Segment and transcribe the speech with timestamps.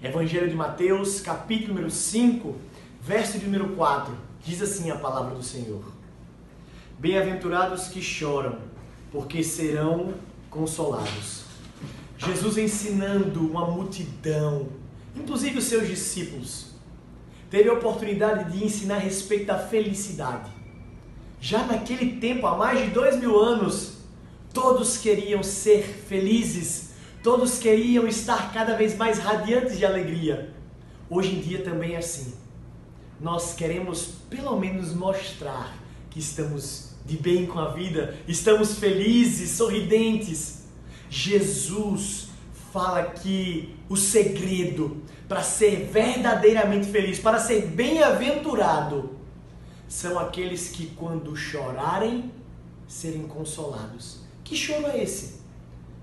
[0.00, 2.54] Evangelho de Mateus, capítulo número 5,
[3.02, 4.14] verso de número 4.
[4.44, 5.82] Diz assim a palavra do Senhor:
[7.00, 8.58] Bem-aventurados que choram,
[9.10, 10.14] porque serão
[10.48, 11.42] consolados.
[12.16, 14.68] Jesus ensinando uma multidão,
[15.16, 16.74] inclusive os seus discípulos,
[17.50, 20.48] teve a oportunidade de ensinar a respeito da felicidade.
[21.40, 23.94] Já naquele tempo, há mais de dois mil anos,
[24.54, 26.87] todos queriam ser felizes,
[27.22, 30.54] todos queriam estar cada vez mais radiantes de alegria.
[31.10, 32.34] Hoje em dia também é assim.
[33.20, 35.76] Nós queremos pelo menos mostrar
[36.10, 40.64] que estamos de bem com a vida, estamos felizes, sorridentes.
[41.08, 42.28] Jesus
[42.72, 49.16] fala que o segredo para ser verdadeiramente feliz, para ser bem-aventurado,
[49.86, 52.30] são aqueles que, quando chorarem,
[52.86, 54.20] serem consolados.
[54.44, 55.40] Que choro é esse?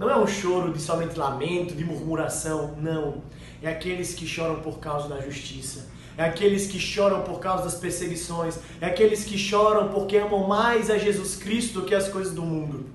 [0.00, 3.22] Não é um choro de somente lamento, de murmuração, não.
[3.60, 5.90] É aqueles que choram por causa da justiça.
[6.16, 8.58] É aqueles que choram por causa das perseguições.
[8.80, 12.40] É aqueles que choram porque amam mais a Jesus Cristo do que as coisas do
[12.40, 12.86] mundo.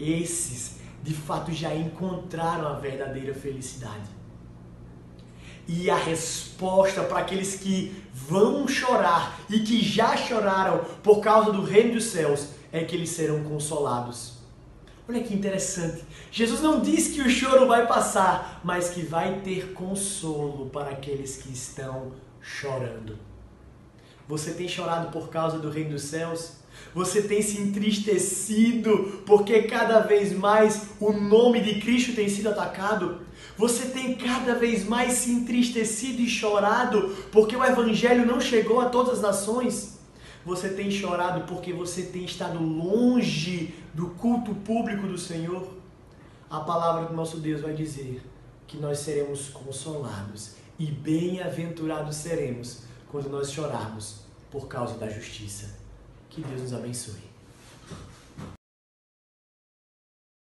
[0.00, 4.10] Esses, de fato, já encontraram a verdadeira felicidade.
[5.68, 11.62] E a resposta para aqueles que vão chorar e que já choraram por causa do
[11.62, 14.41] reino dos céus é que eles serão consolados.
[15.08, 16.04] Olha que interessante.
[16.30, 21.36] Jesus não diz que o choro vai passar, mas que vai ter consolo para aqueles
[21.36, 23.18] que estão chorando.
[24.28, 26.52] Você tem chorado por causa do reino dos céus?
[26.94, 33.20] Você tem se entristecido porque cada vez mais o nome de Cristo tem sido atacado?
[33.56, 38.88] Você tem cada vez mais se entristecido e chorado porque o Evangelho não chegou a
[38.88, 39.98] todas as nações?
[40.44, 45.68] Você tem chorado porque você tem estado longe do culto público do Senhor?
[46.50, 48.22] A palavra do nosso Deus vai dizer
[48.66, 55.78] que nós seremos consolados e bem-aventurados seremos quando nós chorarmos por causa da justiça.
[56.28, 57.31] Que Deus nos abençoe.